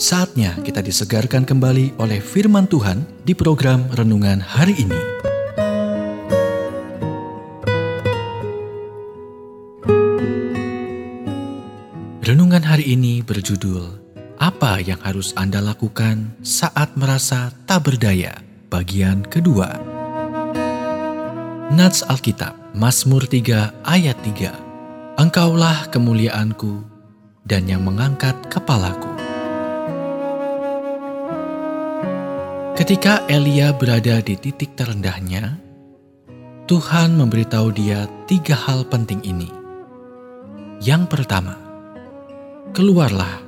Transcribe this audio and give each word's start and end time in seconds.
Saatnya 0.00 0.56
kita 0.64 0.80
disegarkan 0.80 1.44
kembali 1.44 2.00
oleh 2.00 2.24
firman 2.24 2.64
Tuhan 2.64 3.04
di 3.20 3.36
program 3.36 3.84
renungan 3.92 4.40
hari 4.40 4.72
ini. 4.80 4.96
Renungan 12.24 12.64
hari 12.64 12.96
ini 12.96 13.20
berjudul 13.20 14.00
Apa 14.40 14.80
yang 14.80 14.96
harus 15.04 15.36
Anda 15.36 15.60
lakukan 15.60 16.32
saat 16.40 16.96
merasa 16.96 17.52
tak 17.68 17.92
berdaya? 17.92 18.40
Bagian 18.72 19.20
kedua. 19.28 19.76
Nats 21.76 22.00
Alkitab, 22.08 22.56
Mazmur 22.72 23.28
3 23.28 23.84
ayat 23.84 24.16
3. 24.24 25.20
Engkaulah 25.20 25.92
kemuliaanku 25.92 26.88
dan 27.44 27.68
yang 27.68 27.84
mengangkat 27.84 28.32
kepalaku. 28.48 29.19
Ketika 32.80 33.28
Elia 33.28 33.76
berada 33.76 34.24
di 34.24 34.40
titik 34.40 34.72
terendahnya, 34.72 35.52
Tuhan 36.64 37.12
memberitahu 37.12 37.76
dia 37.76 38.08
tiga 38.24 38.56
hal 38.56 38.88
penting 38.88 39.20
ini. 39.20 39.52
Yang 40.80 41.12
pertama, 41.12 41.60
keluarlah 42.72 43.44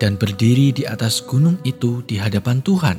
dan 0.00 0.16
berdiri 0.16 0.72
di 0.72 0.88
atas 0.88 1.20
gunung 1.20 1.60
itu 1.60 2.00
di 2.08 2.16
hadapan 2.16 2.64
Tuhan. 2.64 2.96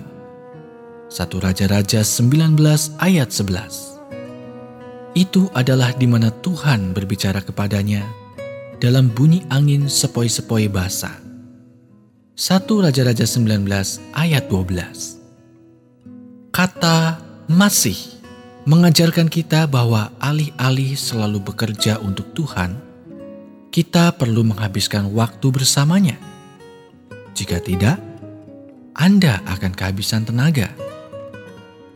Satu 1.09 1.41
Raja-Raja 1.41 2.05
19 2.05 2.61
ayat 3.01 3.33
11. 3.33 5.17
Itu 5.17 5.49
adalah 5.57 5.97
di 5.97 6.05
mana 6.05 6.29
Tuhan 6.45 6.93
berbicara 6.93 7.41
kepadanya 7.41 8.05
dalam 8.77 9.09
bunyi 9.09 9.41
angin 9.49 9.89
sepoi-sepoi 9.89 10.69
basah. 10.69 11.17
Satu 12.37 12.85
Raja-Raja 12.85 13.25
19 13.25 13.65
ayat 14.13 14.45
12 14.45 15.24
kata 16.55 17.19
masih 17.51 17.99
mengajarkan 18.63 19.27
kita 19.27 19.67
bahwa 19.67 20.15
alih-alih 20.23 20.95
selalu 20.95 21.43
bekerja 21.51 21.99
untuk 21.99 22.31
Tuhan, 22.31 22.79
kita 23.75 24.15
perlu 24.15 24.47
menghabiskan 24.47 25.11
waktu 25.11 25.51
bersamanya. 25.51 26.15
Jika 27.35 27.59
tidak, 27.59 27.99
Anda 28.95 29.43
akan 29.43 29.75
kehabisan 29.75 30.23
tenaga 30.23 30.71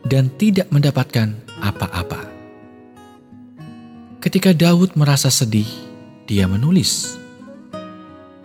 dan 0.04 0.28
tidak 0.36 0.68
mendapatkan 0.68 1.40
apa-apa. 1.64 2.20
Ketika 4.20 4.52
Daud 4.52 4.92
merasa 4.92 5.32
sedih, 5.32 5.72
dia 6.28 6.44
menulis, 6.44 7.16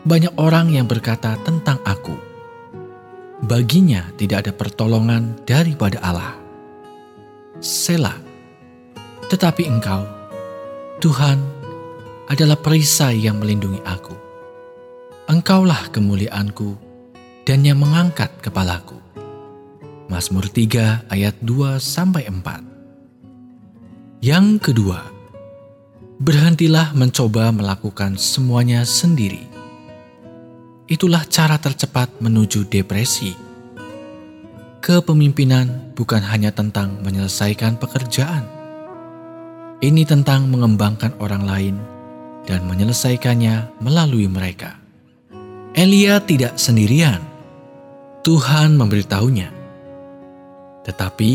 "Banyak 0.08 0.39
orang 0.39 0.71
yang 0.71 0.88
berkata 0.88 1.36
tentang 1.43 1.83
aku." 1.83 2.34
Baginya 3.44 4.08
tidak 4.16 4.47
ada 4.47 4.52
pertolongan 4.55 5.36
daripada 5.44 6.00
Allah. 6.00 6.39
Sela, 7.59 8.16
tetapi 9.27 9.67
engkau, 9.67 10.05
Tuhan, 11.03 11.39
adalah 12.31 12.55
perisai 12.55 13.25
yang 13.27 13.39
melindungi 13.42 13.81
aku. 13.83 14.16
Engkaulah 15.25 15.89
kemuliaanku 15.89 16.77
dan 17.44 17.66
yang 17.66 17.81
mengangkat 17.81 18.30
kepalaku. 18.39 19.02
Mazmur 20.05 20.45
3 20.45 21.09
ayat 21.09 21.36
2 21.42 21.81
sampai 21.81 22.30
4. 22.30 24.22
Yang 24.22 24.47
kedua, 24.61 25.02
berhentilah 26.22 26.94
mencoba 26.94 27.49
melakukan 27.49 28.17
semuanya 28.22 28.86
sendiri 28.86 29.55
Itulah 30.86 31.25
cara 31.25 31.58
tercepat 31.58 32.22
menuju 32.22 32.69
depresi. 32.69 33.33
Kepemimpinan 34.86 35.98
bukan 35.98 36.21
hanya 36.21 36.54
tentang 36.54 37.02
menyelesaikan 37.02 37.82
pekerjaan. 37.82 38.45
Ini 39.82 40.05
tentang 40.05 40.45
mengembangkan 40.45 41.17
orang 41.17 41.42
lain 41.42 41.76
dan 42.45 42.70
menyelesaikannya 42.70 43.82
melalui 43.82 44.30
mereka. 44.30 44.77
Elia 45.73 46.21
tidak 46.21 46.61
sendirian. 46.61 47.17
Tuhan 48.21 48.77
memberitahunya. 48.77 49.49
Tetapi 50.86 51.32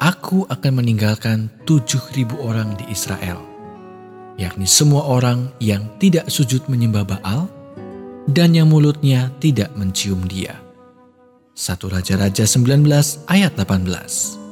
aku 0.00 0.48
akan 0.48 0.72
meninggalkan 0.80 1.52
tujuh 1.68 2.00
ribu 2.16 2.40
orang 2.40 2.72
di 2.80 2.88
Israel, 2.88 3.44
yakni 4.40 4.64
semua 4.64 5.04
orang 5.04 5.52
yang 5.60 5.84
tidak 6.00 6.32
sujud 6.32 6.64
menyembah 6.72 7.04
Baal, 7.04 7.61
dan 8.30 8.54
yang 8.54 8.70
mulutnya 8.70 9.34
tidak 9.42 9.74
mencium 9.74 10.22
dia. 10.30 10.62
1 11.52 11.78
Raja-Raja 11.78 12.48
19 12.48 13.28
ayat 13.28 13.52
18 13.58 14.42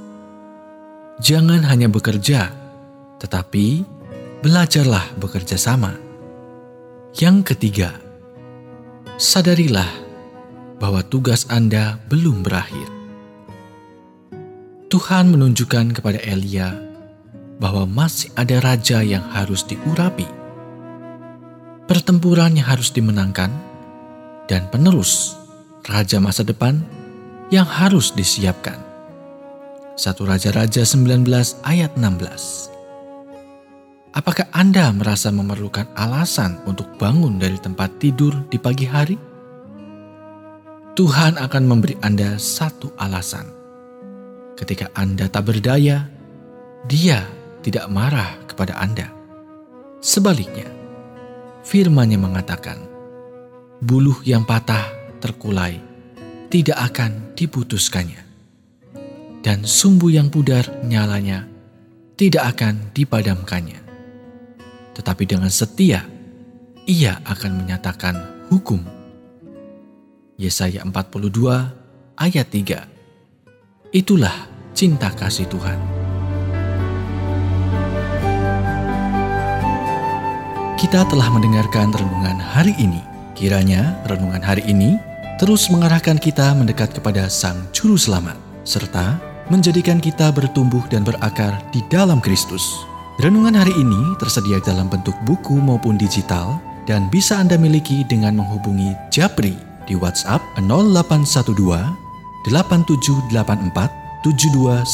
Jangan 1.20 1.60
hanya 1.68 1.92
bekerja, 1.92 2.48
tetapi 3.20 3.84
belajarlah 4.40 5.20
bekerja 5.20 5.60
sama. 5.60 5.92
Yang 7.12 7.52
ketiga, 7.52 8.00
sadarilah 9.20 9.88
bahwa 10.80 11.04
tugas 11.04 11.44
Anda 11.52 12.00
belum 12.08 12.40
berakhir. 12.40 12.88
Tuhan 14.88 15.30
menunjukkan 15.30 16.00
kepada 16.00 16.18
Elia 16.24 16.72
bahwa 17.60 17.84
masih 17.84 18.32
ada 18.34 18.58
raja 18.64 19.04
yang 19.04 19.22
harus 19.28 19.62
diurapi 19.68 20.39
pertempuran 21.90 22.54
yang 22.54 22.70
harus 22.70 22.94
dimenangkan, 22.94 23.50
dan 24.46 24.70
penerus 24.70 25.34
raja 25.90 26.22
masa 26.22 26.46
depan 26.46 26.78
yang 27.50 27.66
harus 27.66 28.14
disiapkan. 28.14 28.78
Satu 29.98 30.22
Raja-Raja 30.22 30.86
19 30.86 31.26
ayat 31.66 31.90
16 31.98 32.70
Apakah 34.14 34.46
Anda 34.54 34.94
merasa 34.94 35.34
memerlukan 35.34 35.90
alasan 35.98 36.62
untuk 36.62 36.86
bangun 36.94 37.42
dari 37.42 37.58
tempat 37.58 37.98
tidur 37.98 38.38
di 38.46 38.58
pagi 38.62 38.86
hari? 38.86 39.18
Tuhan 40.94 41.42
akan 41.42 41.62
memberi 41.66 41.98
Anda 42.06 42.38
satu 42.38 42.94
alasan. 43.02 43.50
Ketika 44.54 44.94
Anda 44.94 45.26
tak 45.26 45.42
berdaya, 45.50 46.06
Dia 46.86 47.26
tidak 47.66 47.90
marah 47.90 48.38
kepada 48.46 48.78
Anda. 48.78 49.10
Sebaliknya, 50.00 50.79
Firman-Nya 51.60 52.16
mengatakan, 52.16 52.80
buluh 53.84 54.20
yang 54.24 54.44
patah 54.48 54.88
terkulai 55.20 55.80
tidak 56.48 56.78
akan 56.92 57.36
diputuskannya. 57.36 58.22
Dan 59.40 59.64
sumbu 59.64 60.12
yang 60.12 60.28
pudar 60.28 60.68
nyalanya 60.84 61.48
tidak 62.20 62.56
akan 62.56 62.92
dipadamkannya. 62.92 63.80
Tetapi 64.92 65.24
dengan 65.24 65.48
setia, 65.48 66.04
ia 66.84 67.16
akan 67.24 67.64
menyatakan 67.64 68.16
hukum. 68.52 68.84
Yesaya 70.36 70.84
42 70.84 72.20
ayat 72.20 72.46
3 72.52 73.96
Itulah 73.96 74.48
cinta 74.76 75.08
kasih 75.12 75.48
Tuhan. 75.48 75.99
Kita 80.80 81.04
telah 81.04 81.28
mendengarkan 81.28 81.92
renungan 81.92 82.40
hari 82.40 82.72
ini. 82.80 83.04
Kiranya 83.36 84.00
renungan 84.08 84.40
hari 84.40 84.64
ini 84.64 84.96
terus 85.36 85.68
mengarahkan 85.68 86.16
kita 86.16 86.56
mendekat 86.56 86.96
kepada 86.96 87.28
Sang 87.28 87.68
Juru 87.68 88.00
Selamat, 88.00 88.40
serta 88.64 89.20
menjadikan 89.52 90.00
kita 90.00 90.32
bertumbuh 90.32 90.80
dan 90.88 91.04
berakar 91.04 91.60
di 91.68 91.84
dalam 91.92 92.16
Kristus. 92.16 92.64
Renungan 93.20 93.60
hari 93.60 93.76
ini 93.76 94.16
tersedia 94.16 94.56
dalam 94.64 94.88
bentuk 94.88 95.12
buku 95.28 95.60
maupun 95.60 96.00
digital 96.00 96.56
dan 96.88 97.12
bisa 97.12 97.36
Anda 97.36 97.60
miliki 97.60 98.00
dengan 98.08 98.40
menghubungi 98.40 98.96
Japri 99.12 99.60
di 99.84 100.00
WhatsApp 100.00 100.40
0812 100.64 101.60
8784 102.48 103.28
7210 104.24 104.88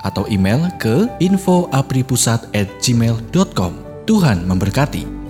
atau 0.00 0.24
email 0.32 0.64
ke 0.80 1.12
infoapripusat@gmail.com. 1.20 3.83
Tuhan 4.04 4.44
memberkati. 4.44 5.23